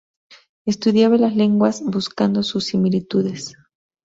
[0.65, 3.53] Estudiaba las lenguas buscando sus similitudes.